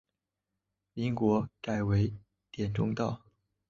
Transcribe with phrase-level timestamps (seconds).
[0.93, 2.11] 民国改为
[2.51, 3.21] 滇中道。